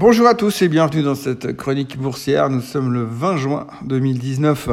Bonjour 0.00 0.28
à 0.28 0.34
tous 0.34 0.62
et 0.62 0.68
bienvenue 0.68 1.02
dans 1.02 1.16
cette 1.16 1.56
chronique 1.56 1.98
boursière. 1.98 2.50
Nous 2.50 2.60
sommes 2.60 2.92
le 2.92 3.02
20 3.02 3.36
juin 3.36 3.66
2019. 3.82 4.68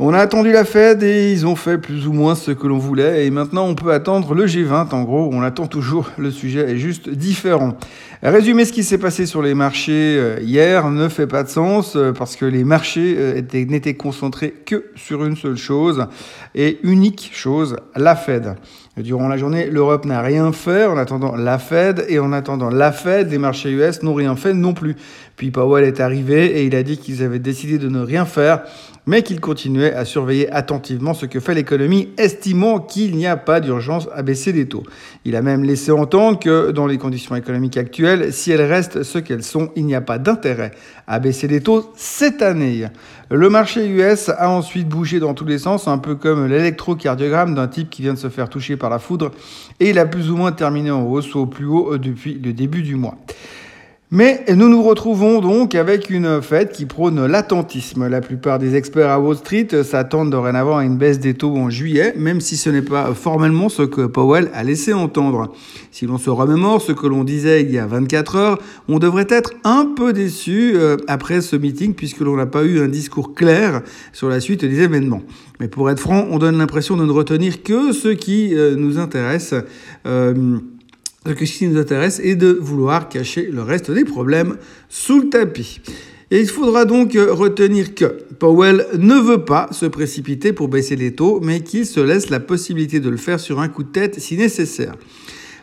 On 0.00 0.12
a 0.12 0.18
attendu 0.18 0.50
la 0.50 0.64
Fed 0.64 1.04
et 1.04 1.32
ils 1.32 1.46
ont 1.46 1.54
fait 1.54 1.78
plus 1.78 2.08
ou 2.08 2.12
moins 2.12 2.34
ce 2.34 2.50
que 2.50 2.66
l'on 2.66 2.78
voulait. 2.78 3.24
Et 3.24 3.30
maintenant, 3.30 3.68
on 3.68 3.76
peut 3.76 3.92
attendre 3.92 4.34
le 4.34 4.46
G20. 4.46 4.92
En 4.92 5.04
gros, 5.04 5.30
on 5.32 5.42
attend 5.42 5.68
toujours. 5.68 6.10
Le 6.18 6.32
sujet 6.32 6.72
est 6.72 6.76
juste 6.76 7.08
différent. 7.08 7.76
Résumer 8.20 8.64
ce 8.64 8.72
qui 8.72 8.82
s'est 8.82 8.98
passé 8.98 9.26
sur 9.26 9.42
les 9.42 9.54
marchés 9.54 10.16
euh, 10.18 10.40
hier 10.40 10.90
ne 10.90 11.08
fait 11.08 11.28
pas 11.28 11.44
de 11.44 11.48
sens 11.48 11.94
euh, 11.94 12.12
parce 12.12 12.34
que 12.34 12.44
les 12.44 12.64
marchés 12.64 13.14
euh, 13.16 13.42
n'étaient 13.52 13.94
concentrés 13.94 14.50
que 14.66 14.86
sur 14.96 15.24
une 15.24 15.36
seule 15.36 15.56
chose 15.56 16.06
et 16.56 16.80
unique 16.82 17.30
chose, 17.32 17.76
la 17.94 18.16
Fed. 18.16 18.56
Durant 19.02 19.28
la 19.28 19.36
journée, 19.36 19.68
l'Europe 19.70 20.04
n'a 20.04 20.22
rien 20.22 20.50
fait 20.52 20.86
en 20.86 20.96
attendant 20.96 21.36
la 21.36 21.58
Fed 21.58 22.04
et 22.08 22.18
en 22.18 22.32
attendant 22.32 22.68
la 22.68 22.90
Fed, 22.90 23.30
les 23.30 23.38
marchés 23.38 23.70
US 23.70 24.02
n'ont 24.02 24.14
rien 24.14 24.34
fait 24.34 24.54
non 24.54 24.74
plus. 24.74 24.96
Puis 25.36 25.50
Powell 25.50 25.84
est 25.84 26.00
arrivé 26.00 26.58
et 26.58 26.64
il 26.64 26.74
a 26.74 26.82
dit 26.82 26.98
qu'ils 26.98 27.22
avaient 27.22 27.38
décidé 27.38 27.78
de 27.78 27.88
ne 27.88 28.00
rien 28.00 28.24
faire 28.24 28.62
mais 29.08 29.22
qu'il 29.22 29.40
continuait 29.40 29.94
à 29.94 30.04
surveiller 30.04 30.52
attentivement 30.52 31.14
ce 31.14 31.24
que 31.24 31.40
fait 31.40 31.54
l'économie, 31.54 32.10
estimant 32.18 32.78
qu'il 32.78 33.16
n'y 33.16 33.26
a 33.26 33.38
pas 33.38 33.58
d'urgence 33.58 34.06
à 34.14 34.20
baisser 34.20 34.52
les 34.52 34.68
taux. 34.68 34.82
Il 35.24 35.34
a 35.34 35.40
même 35.40 35.64
laissé 35.64 35.90
entendre 35.90 36.38
que 36.38 36.72
dans 36.72 36.86
les 36.86 36.98
conditions 36.98 37.34
économiques 37.34 37.78
actuelles, 37.78 38.34
si 38.34 38.52
elles 38.52 38.60
restent 38.60 39.02
ce 39.02 39.18
qu'elles 39.18 39.44
sont, 39.44 39.70
il 39.76 39.86
n'y 39.86 39.94
a 39.94 40.02
pas 40.02 40.18
d'intérêt 40.18 40.72
à 41.06 41.20
baisser 41.20 41.48
les 41.48 41.62
taux 41.62 41.90
cette 41.96 42.42
année. 42.42 42.86
Le 43.30 43.48
marché 43.48 43.86
US 43.88 44.28
a 44.28 44.50
ensuite 44.50 44.88
bougé 44.88 45.20
dans 45.20 45.32
tous 45.32 45.46
les 45.46 45.58
sens, 45.58 45.88
un 45.88 45.96
peu 45.96 46.14
comme 46.14 46.46
l'électrocardiogramme 46.46 47.54
d'un 47.54 47.66
type 47.66 47.88
qui 47.88 48.02
vient 48.02 48.12
de 48.12 48.18
se 48.18 48.28
faire 48.28 48.50
toucher 48.50 48.76
par 48.76 48.87
la 48.88 48.98
foudre, 48.98 49.32
et 49.80 49.90
il 49.90 49.98
a 49.98 50.06
plus 50.06 50.30
ou 50.30 50.36
moins 50.36 50.52
terminé 50.52 50.90
en 50.90 51.02
hausse 51.02 51.34
au 51.36 51.46
plus 51.46 51.66
haut 51.66 51.98
depuis 51.98 52.34
le 52.34 52.52
début 52.52 52.82
du 52.82 52.96
mois. 52.96 53.16
Mais 54.10 54.42
nous 54.56 54.70
nous 54.70 54.82
retrouvons 54.82 55.42
donc 55.42 55.74
avec 55.74 56.08
une 56.08 56.40
fête 56.40 56.72
qui 56.72 56.86
prône 56.86 57.26
l'attentisme. 57.26 58.08
La 58.08 58.22
plupart 58.22 58.58
des 58.58 58.74
experts 58.74 59.10
à 59.10 59.20
Wall 59.20 59.36
Street 59.36 59.68
s'attendent 59.84 60.30
dorénavant 60.30 60.78
à 60.78 60.84
une 60.84 60.96
baisse 60.96 61.20
des 61.20 61.34
taux 61.34 61.54
en 61.54 61.68
juillet, 61.68 62.14
même 62.16 62.40
si 62.40 62.56
ce 62.56 62.70
n'est 62.70 62.80
pas 62.80 63.12
formellement 63.12 63.68
ce 63.68 63.82
que 63.82 64.06
Powell 64.06 64.48
a 64.54 64.64
laissé 64.64 64.94
entendre. 64.94 65.52
Si 65.90 66.06
l'on 66.06 66.16
se 66.16 66.30
remémore 66.30 66.80
ce 66.80 66.92
que 66.92 67.06
l'on 67.06 67.22
disait 67.22 67.60
il 67.60 67.70
y 67.70 67.76
a 67.76 67.86
24 67.86 68.36
heures, 68.36 68.58
on 68.88 68.98
devrait 68.98 69.26
être 69.28 69.52
un 69.64 69.92
peu 69.94 70.14
déçu 70.14 70.72
euh, 70.76 70.96
après 71.06 71.42
ce 71.42 71.56
meeting 71.56 71.92
puisque 71.92 72.20
l'on 72.20 72.36
n'a 72.36 72.46
pas 72.46 72.64
eu 72.64 72.80
un 72.80 72.88
discours 72.88 73.34
clair 73.34 73.82
sur 74.14 74.30
la 74.30 74.40
suite 74.40 74.64
des 74.64 74.80
événements. 74.80 75.22
Mais 75.60 75.68
pour 75.68 75.90
être 75.90 76.00
franc, 76.00 76.26
on 76.30 76.38
donne 76.38 76.56
l'impression 76.56 76.96
de 76.96 77.04
ne 77.04 77.12
retenir 77.12 77.62
que 77.62 77.92
ce 77.92 78.08
qui 78.08 78.54
euh, 78.54 78.74
nous 78.74 78.98
intéresse. 78.98 79.54
Euh, 80.06 80.60
ce 81.28 81.44
qui 81.44 81.68
nous 81.68 81.78
intéresse 81.78 82.20
est 82.22 82.36
de 82.36 82.58
vouloir 82.60 83.08
cacher 83.08 83.48
le 83.52 83.62
reste 83.62 83.90
des 83.90 84.04
problèmes 84.04 84.56
sous 84.88 85.20
le 85.20 85.28
tapis. 85.28 85.80
Et 86.30 86.40
il 86.40 86.48
faudra 86.48 86.84
donc 86.84 87.14
retenir 87.14 87.94
que 87.94 88.04
Powell 88.38 88.86
ne 88.98 89.14
veut 89.14 89.44
pas 89.44 89.68
se 89.72 89.86
précipiter 89.86 90.52
pour 90.52 90.68
baisser 90.68 90.94
les 90.94 91.14
taux, 91.14 91.40
mais 91.42 91.60
qu'il 91.60 91.86
se 91.86 92.00
laisse 92.00 92.28
la 92.28 92.40
possibilité 92.40 93.00
de 93.00 93.08
le 93.08 93.16
faire 93.16 93.40
sur 93.40 93.60
un 93.60 93.68
coup 93.68 93.82
de 93.82 93.88
tête 93.88 94.20
si 94.20 94.36
nécessaire. 94.36 94.94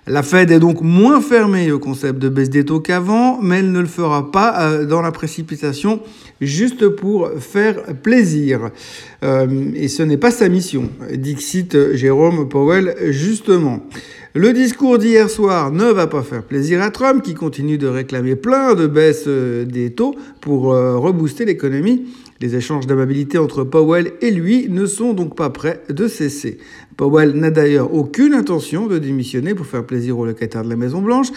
La 0.08 0.22
Fed 0.22 0.52
est 0.52 0.60
donc 0.60 0.82
moins 0.82 1.20
fermée 1.20 1.72
au 1.72 1.80
concept 1.80 2.20
de 2.20 2.30
baisse 2.30 2.52
des 2.52 2.64
taux 2.64 2.80
qu'avant, 2.80 3.42
mais 3.42 3.60
elle 3.60 3.72
ne 3.72 3.80
le 3.80 3.88
fera 3.88 4.32
pas 4.32 4.62
euh, 4.62 4.86
dans 4.86 5.02
la 5.02 5.12
précipitation 5.12 6.00
juste 6.42 6.90
pour 6.90 7.32
faire 7.40 7.82
plaisir. 8.04 8.70
Euh, 9.24 9.72
et 9.74 9.88
ce 9.88 10.04
n'est 10.04 10.18
pas 10.18 10.30
sa 10.30 10.48
mission, 10.48 10.92
dixit 11.12 11.96
Jérôme 11.96 12.48
Powell 12.50 12.96
justement. 13.10 13.84
Le 14.38 14.52
discours 14.52 14.98
d'hier 14.98 15.30
soir 15.30 15.72
ne 15.72 15.86
va 15.86 16.08
pas 16.08 16.22
faire 16.22 16.44
plaisir 16.44 16.82
à 16.82 16.92
Trump 16.92 17.24
qui 17.24 17.34
continue 17.34 17.78
de 17.78 17.88
réclamer 17.88 18.36
plein 18.36 18.76
de 18.76 18.86
baisses 18.86 19.24
euh, 19.28 19.64
des 19.64 19.92
taux 19.92 20.14
pour 20.42 20.74
euh, 20.74 20.98
rebooster 20.98 21.46
l'économie. 21.46 22.08
Les 22.42 22.54
échanges 22.54 22.86
d'amabilité 22.86 23.38
entre 23.38 23.64
Powell 23.64 24.12
et 24.20 24.32
lui 24.32 24.68
ne 24.68 24.88
sont 24.88 25.14
donc 25.14 25.38
pas 25.38 25.50
prêts 25.52 25.84
de 25.88 26.10
cesser. 26.10 26.58
Powell 26.98 27.32
n'a 27.32 27.50
d'ailleurs 27.50 27.94
aucune 27.94 28.34
intention 28.34 28.88
de 28.88 28.98
démissionner 28.98 29.56
pour 29.56 29.68
faire 29.68 29.86
plaisir 29.86 30.20
aux 30.20 30.26
locataires 30.26 30.66
de 30.66 30.70
la 30.70 30.76
Maison 30.76 31.02
Blanche. 31.02 31.28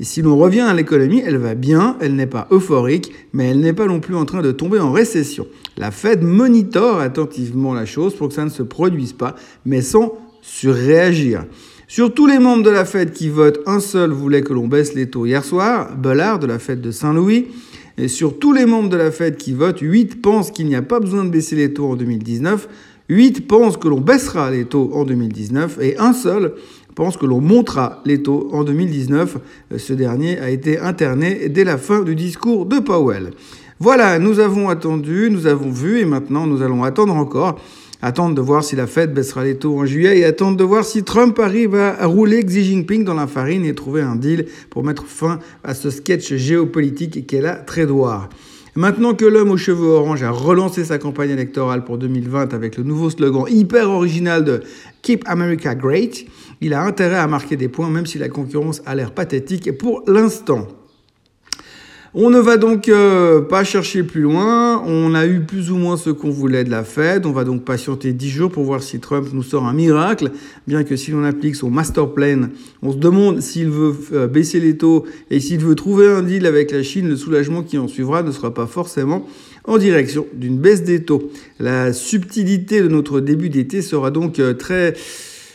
Et 0.00 0.04
si 0.04 0.20
l'on 0.20 0.36
revient 0.36 0.62
à 0.62 0.74
l'économie, 0.74 1.22
elle 1.24 1.36
va 1.36 1.54
bien, 1.54 1.96
elle 2.00 2.16
n'est 2.16 2.26
pas 2.26 2.48
euphorique, 2.50 3.12
mais 3.32 3.50
elle 3.50 3.60
n'est 3.60 3.72
pas 3.72 3.86
non 3.86 4.00
plus 4.00 4.16
en 4.16 4.24
train 4.24 4.42
de 4.42 4.50
tomber 4.50 4.80
en 4.80 4.90
récession. 4.90 5.46
La 5.76 5.92
Fed 5.92 6.24
monitore 6.24 6.98
attentivement 6.98 7.72
la 7.72 7.86
chose 7.86 8.16
pour 8.16 8.26
que 8.26 8.34
ça 8.34 8.44
ne 8.44 8.50
se 8.50 8.64
produise 8.64 9.12
pas, 9.12 9.36
mais 9.64 9.80
sans 9.80 10.18
surréagir. 10.42 11.44
Sur 11.90 12.12
tous 12.12 12.26
les 12.26 12.38
membres 12.38 12.62
de 12.62 12.68
la 12.68 12.84
Fed 12.84 13.12
qui 13.12 13.30
votent, 13.30 13.60
un 13.64 13.80
seul 13.80 14.10
voulait 14.10 14.42
que 14.42 14.52
l'on 14.52 14.68
baisse 14.68 14.92
les 14.92 15.08
taux 15.08 15.24
hier 15.24 15.42
soir, 15.42 15.96
Bellard 15.96 16.38
de 16.38 16.46
la 16.46 16.58
Fed 16.58 16.82
de 16.82 16.90
Saint-Louis. 16.90 17.46
Et 17.96 18.08
sur 18.08 18.38
tous 18.38 18.52
les 18.52 18.66
membres 18.66 18.90
de 18.90 18.98
la 18.98 19.10
Fed 19.10 19.38
qui 19.38 19.54
votent, 19.54 19.80
8 19.80 20.20
pensent 20.20 20.50
qu'il 20.50 20.66
n'y 20.66 20.76
a 20.76 20.82
pas 20.82 21.00
besoin 21.00 21.24
de 21.24 21.30
baisser 21.30 21.56
les 21.56 21.72
taux 21.72 21.86
en 21.86 21.96
2019, 21.96 22.68
8 23.08 23.48
pensent 23.48 23.78
que 23.78 23.88
l'on 23.88 24.02
baissera 24.02 24.50
les 24.50 24.66
taux 24.66 24.90
en 24.92 25.04
2019 25.04 25.78
et 25.80 25.96
un 25.96 26.12
seul 26.12 26.52
pense 26.94 27.16
que 27.16 27.24
l'on 27.24 27.40
montera 27.40 28.02
les 28.04 28.22
taux 28.22 28.50
en 28.52 28.64
2019. 28.64 29.38
Ce 29.78 29.94
dernier 29.94 30.38
a 30.40 30.50
été 30.50 30.78
interné 30.78 31.48
dès 31.48 31.64
la 31.64 31.78
fin 31.78 32.02
du 32.02 32.14
discours 32.14 32.66
de 32.66 32.80
Powell. 32.80 33.30
Voilà, 33.80 34.18
nous 34.18 34.40
avons 34.40 34.68
attendu, 34.68 35.30
nous 35.30 35.46
avons 35.46 35.70
vu 35.70 36.00
et 36.00 36.04
maintenant 36.04 36.46
nous 36.46 36.60
allons 36.60 36.84
attendre 36.84 37.14
encore 37.14 37.58
attendre 38.00 38.34
de 38.34 38.40
voir 38.40 38.62
si 38.64 38.76
la 38.76 38.86
Fed 38.86 39.12
baissera 39.12 39.44
les 39.44 39.56
taux 39.56 39.78
en 39.78 39.86
juillet 39.86 40.18
et 40.18 40.24
attendre 40.24 40.56
de 40.56 40.64
voir 40.64 40.84
si 40.84 41.02
Trump 41.02 41.38
arrive 41.38 41.74
à 41.74 42.06
rouler 42.06 42.44
Xi 42.44 42.64
Jinping 42.64 43.04
dans 43.04 43.14
la 43.14 43.26
farine 43.26 43.64
et 43.64 43.74
trouver 43.74 44.02
un 44.02 44.16
deal 44.16 44.46
pour 44.70 44.84
mettre 44.84 45.06
fin 45.06 45.38
à 45.64 45.74
ce 45.74 45.90
sketch 45.90 46.34
géopolitique 46.34 47.26
qu'est 47.26 47.40
la 47.40 47.56
Trédoire. 47.56 48.28
Maintenant 48.78 49.14
que 49.14 49.24
l'homme 49.24 49.50
aux 49.50 49.56
cheveux 49.56 49.88
orange 49.88 50.22
a 50.22 50.30
relancé 50.30 50.84
sa 50.84 50.98
campagne 50.98 51.30
électorale 51.30 51.82
pour 51.82 51.98
2020 51.98 52.54
avec 52.54 52.76
le 52.76 52.84
nouveau 52.84 53.10
slogan 53.10 53.44
hyper 53.48 53.90
original 53.90 54.44
de 54.44 54.60
Keep 55.02 55.24
America 55.26 55.74
Great, 55.74 56.26
il 56.60 56.74
a 56.74 56.84
intérêt 56.84 57.16
à 57.18 57.26
marquer 57.26 57.56
des 57.56 57.68
points 57.68 57.90
même 57.90 58.06
si 58.06 58.18
la 58.18 58.28
concurrence 58.28 58.80
a 58.86 58.94
l'air 58.94 59.12
pathétique 59.12 59.76
pour 59.76 60.04
l'instant. 60.06 60.68
On 62.14 62.30
ne 62.30 62.38
va 62.38 62.56
donc 62.56 62.88
euh, 62.88 63.42
pas 63.42 63.64
chercher 63.64 64.02
plus 64.02 64.22
loin. 64.22 64.82
On 64.86 65.14
a 65.14 65.26
eu 65.26 65.40
plus 65.40 65.70
ou 65.70 65.76
moins 65.76 65.98
ce 65.98 66.08
qu'on 66.08 66.30
voulait 66.30 66.64
de 66.64 66.70
la 66.70 66.82
Fed. 66.82 67.26
On 67.26 67.32
va 67.32 67.44
donc 67.44 67.64
patienter 67.66 68.14
10 68.14 68.30
jours 68.30 68.50
pour 68.50 68.64
voir 68.64 68.82
si 68.82 68.98
Trump 68.98 69.28
nous 69.34 69.42
sort 69.42 69.66
un 69.66 69.74
miracle. 69.74 70.30
Bien 70.66 70.84
que 70.84 70.96
si 70.96 71.10
l'on 71.10 71.22
applique 71.24 71.54
son 71.54 71.68
master 71.68 72.10
plan, 72.14 72.48
on 72.82 72.92
se 72.92 72.96
demande 72.96 73.42
s'il 73.42 73.68
veut 73.68 73.94
euh, 74.12 74.26
baisser 74.26 74.58
les 74.58 74.78
taux 74.78 75.04
et 75.30 75.38
s'il 75.38 75.60
veut 75.60 75.74
trouver 75.74 76.08
un 76.08 76.22
deal 76.22 76.46
avec 76.46 76.70
la 76.70 76.82
Chine, 76.82 77.08
le 77.08 77.16
soulagement 77.16 77.62
qui 77.62 77.76
en 77.76 77.88
suivra 77.88 78.22
ne 78.22 78.30
sera 78.30 78.54
pas 78.54 78.66
forcément 78.66 79.28
en 79.64 79.76
direction 79.76 80.26
d'une 80.32 80.58
baisse 80.58 80.84
des 80.84 81.02
taux. 81.04 81.30
La 81.60 81.92
subtilité 81.92 82.80
de 82.80 82.88
notre 82.88 83.20
début 83.20 83.50
d'été 83.50 83.82
sera 83.82 84.10
donc 84.10 84.38
euh, 84.38 84.54
très 84.54 84.94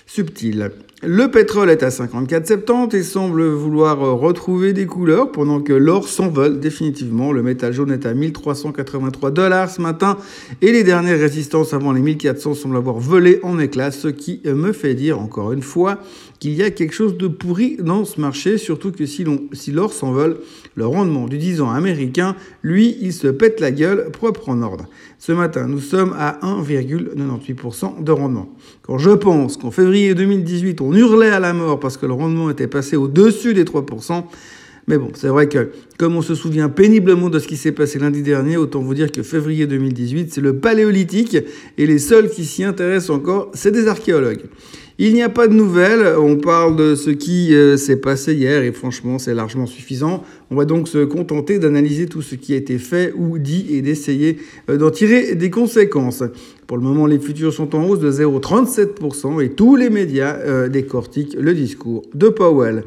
subtile. 0.06 0.72
Le 1.06 1.30
pétrole 1.30 1.70
est 1.70 1.84
à 1.84 1.90
54,70 1.90 2.96
et 2.96 3.04
semble 3.04 3.44
vouloir 3.44 4.00
retrouver 4.00 4.72
des 4.72 4.86
couleurs 4.86 5.34
pendant 5.34 5.60
que 5.60 5.74
l'or 5.74 6.08
s'envole 6.08 6.62
définitivement. 6.62 7.34
Le 7.34 7.44
métal 7.44 7.74
jaune 7.74 7.92
est 7.92 8.06
à 8.06 8.14
1383 8.14 9.32
dollars 9.32 9.70
ce 9.70 9.82
matin 9.82 10.18
et 10.62 10.72
les 10.72 10.86
dernières 10.86 11.20
résistances 11.20 11.74
avant 11.74 11.92
les 11.92 12.00
1400 12.00 12.54
semblent 12.54 12.78
avoir 12.78 13.00
volé 13.00 13.42
en 13.44 13.60
éclats, 13.60 13.92
ce 13.92 14.08
qui 14.08 14.40
me 14.46 14.72
fait 14.72 14.94
dire 14.94 15.20
encore 15.20 15.52
une 15.52 15.62
fois 15.62 16.00
qu'il 16.40 16.54
y 16.54 16.64
a 16.64 16.72
quelque 16.72 16.94
chose 16.94 17.18
de 17.18 17.28
pourri 17.28 17.78
dans 17.82 18.06
ce 18.06 18.22
marché, 18.22 18.58
surtout 18.58 18.94
que 18.94 19.06
si 19.06 19.26
l'or 19.26 19.92
si 19.92 20.00
s'envole, 20.00 20.38
le 20.76 20.86
rendement 20.86 21.28
du 21.28 21.38
10 21.38 21.62
ans 21.62 21.70
américain, 21.72 22.36
lui, 22.64 22.98
il 23.02 23.14
se 23.14 23.28
pète 23.28 23.60
la 23.60 23.72
gueule 23.72 24.10
propre 24.12 24.50
en 24.50 24.62
ordre. 24.62 24.86
Ce 25.26 25.32
matin, 25.32 25.68
nous 25.70 25.80
sommes 25.80 26.14
à 26.20 26.38
1,98% 26.42 28.04
de 28.04 28.12
rendement. 28.12 28.54
Quand 28.82 28.98
je 28.98 29.12
pense 29.12 29.56
qu'en 29.56 29.72
février 29.72 30.14
2018, 30.16 30.82
on 30.82 30.92
hurlait 30.92 31.30
à 31.30 31.40
la 31.40 31.54
mort 31.54 31.80
parce 31.80 31.96
que 31.96 32.06
le 32.06 32.12
rendement 32.12 32.50
était 32.50 32.68
passé 32.68 32.98
au-dessus 32.98 33.54
des 33.54 33.64
3%, 33.64 34.26
mais 34.88 34.98
bon, 34.98 35.12
c'est 35.14 35.30
vrai 35.30 35.48
que 35.48 35.72
comme 35.98 36.18
on 36.18 36.22
se 36.22 36.36
souvient 36.36 36.68
péniblement 36.68 37.30
de 37.30 37.40
ce 37.40 37.48
qui 37.48 37.56
s'est 37.56 37.72
passé 37.72 38.00
lundi 38.00 38.22
dernier, 38.22 38.58
autant 38.58 38.82
vous 38.82 38.94
dire 38.94 39.14
que 39.14 39.24
février 39.24 39.66
2018, 39.66 40.34
c'est 40.34 40.42
le 40.42 40.58
paléolithique 40.58 41.38
et 41.78 41.88
les 41.88 42.00
seuls 42.00 42.30
qui 42.30 42.44
s'y 42.44 42.66
intéressent 42.66 43.12
encore, 43.12 43.50
c'est 43.54 43.72
des 43.72 43.88
archéologues. 43.88 44.44
Il 45.00 45.16
n'y 45.16 45.24
a 45.24 45.30
pas 45.30 45.48
de 45.48 45.54
nouvelles, 45.54 46.06
on 46.20 46.36
parle 46.36 46.76
de 46.76 46.94
ce 46.94 47.10
qui 47.10 47.56
euh, 47.56 47.78
s'est 47.78 47.98
passé 47.98 48.36
hier 48.36 48.62
et 48.62 48.72
franchement 48.72 49.18
c'est 49.18 49.34
largement 49.34 49.66
suffisant. 49.66 50.24
On 50.52 50.56
va 50.56 50.66
donc 50.66 50.88
se 50.88 51.04
contenter 51.04 51.58
d'analyser 51.58 52.06
tout 52.06 52.22
ce 52.22 52.36
qui 52.36 52.54
a 52.54 52.58
été 52.58 52.78
fait 52.78 53.12
ou 53.16 53.40
dit 53.40 53.66
et 53.72 53.82
d'essayer 53.82 54.38
euh, 54.70 54.78
d'en 54.78 54.92
tirer 54.92 55.34
des 55.34 55.50
conséquences. 55.50 56.24
Pour 56.68 56.78
le 56.78 56.84
moment 56.84 57.08
les 57.08 57.18
futurs 57.18 57.52
sont 57.52 57.76
en 57.76 57.88
hausse 57.88 58.02
de 58.02 58.12
0,37% 58.12 59.44
et 59.44 59.50
tous 59.50 59.76
les 59.76 59.90
médias 59.90 60.36
euh, 60.36 60.70
décortiquent 60.70 61.36
le 61.40 61.56
discours 61.56 62.04
de 62.14 62.30
Powell. 62.30 62.84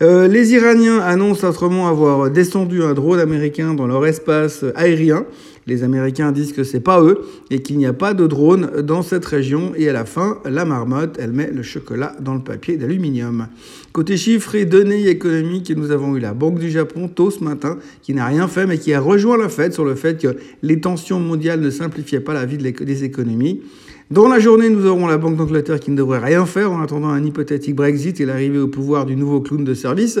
les 0.00 0.52
Iraniens 0.54 0.98
annoncent 0.98 1.48
autrement 1.48 1.86
avoir 1.86 2.32
descendu 2.32 2.82
un 2.82 2.94
drone 2.94 3.20
américain 3.20 3.74
dans 3.74 3.86
leur 3.86 4.04
espace 4.06 4.64
aérien. 4.74 5.24
Les 5.66 5.82
Américains 5.82 6.32
disent 6.32 6.52
que 6.52 6.64
c'est 6.64 6.80
pas 6.80 7.02
eux 7.02 7.22
et 7.50 7.62
qu'il 7.62 7.78
n'y 7.78 7.86
a 7.86 7.92
pas 7.92 8.14
de 8.14 8.26
drone 8.26 8.82
dans 8.82 9.02
cette 9.02 9.24
région. 9.24 9.72
Et 9.76 9.88
à 9.88 9.92
la 9.92 10.04
fin, 10.04 10.38
la 10.44 10.64
marmotte, 10.64 11.16
elle 11.18 11.32
met 11.32 11.50
le 11.50 11.62
chocolat 11.62 12.14
dans 12.20 12.34
le 12.34 12.40
papier 12.40 12.76
d'aluminium. 12.76 13.48
Côté 13.92 14.16
chiffres 14.16 14.54
et 14.54 14.64
données 14.64 15.08
économiques, 15.08 15.72
nous 15.74 15.90
avons 15.90 16.16
eu 16.16 16.20
la 16.20 16.34
Banque 16.34 16.58
du 16.58 16.70
Japon 16.70 17.08
tôt 17.08 17.30
ce 17.30 17.42
matin, 17.42 17.78
qui 18.02 18.12
n'a 18.12 18.26
rien 18.26 18.48
fait, 18.48 18.66
mais 18.66 18.78
qui 18.78 18.92
a 18.92 19.00
rejoint 19.00 19.38
la 19.38 19.48
Fed 19.48 19.72
sur 19.72 19.84
le 19.84 19.94
fait 19.94 20.20
que 20.20 20.36
les 20.62 20.80
tensions 20.80 21.20
mondiales 21.20 21.60
ne 21.60 21.70
simplifiaient 21.70 22.20
pas 22.20 22.34
la 22.34 22.44
vie 22.44 22.58
des 22.58 23.04
économies. 23.04 23.62
Dans 24.10 24.28
la 24.28 24.38
journée, 24.38 24.68
nous 24.68 24.84
aurons 24.86 25.06
la 25.06 25.16
Banque 25.16 25.36
d'Angleterre 25.36 25.80
qui 25.80 25.90
ne 25.90 25.96
devrait 25.96 26.18
rien 26.18 26.44
faire 26.44 26.70
en 26.70 26.82
attendant 26.82 27.08
un 27.08 27.24
hypothétique 27.24 27.74
Brexit 27.74 28.20
et 28.20 28.26
l'arrivée 28.26 28.58
au 28.58 28.68
pouvoir 28.68 29.06
du 29.06 29.16
nouveau 29.16 29.40
clown 29.40 29.64
de 29.64 29.72
service. 29.72 30.20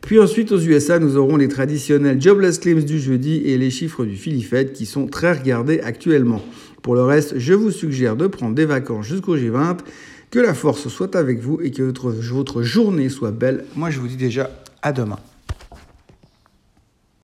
Puis 0.00 0.18
ensuite, 0.18 0.50
aux 0.50 0.58
USA, 0.58 0.98
nous 0.98 1.16
aurons 1.16 1.36
les 1.36 1.48
traditionnels 1.48 2.20
jobless 2.20 2.58
claims 2.58 2.84
du 2.84 2.98
jeudi 2.98 3.42
et 3.44 3.58
les 3.58 3.70
chiffres 3.70 4.04
du 4.04 4.16
Philly 4.16 4.42
Fed 4.42 4.72
qui 4.72 4.86
sont 4.86 5.06
très 5.06 5.32
regardés 5.32 5.80
actuellement. 5.80 6.42
Pour 6.82 6.94
le 6.94 7.02
reste, 7.02 7.38
je 7.38 7.54
vous 7.54 7.70
suggère 7.70 8.16
de 8.16 8.26
prendre 8.26 8.54
des 8.54 8.64
vacances 8.64 9.06
jusqu'au 9.06 9.36
G20 9.36 9.78
que 10.30 10.38
la 10.38 10.54
force 10.54 10.88
soit 10.88 11.14
avec 11.16 11.40
vous 11.40 11.60
et 11.62 11.70
que 11.70 11.82
votre 11.82 12.62
journée 12.62 13.08
soit 13.08 13.32
belle. 13.32 13.64
Moi, 13.76 13.90
je 13.90 14.00
vous 14.00 14.08
dis 14.08 14.16
déjà 14.16 14.50
à 14.82 14.92
demain. 14.92 15.18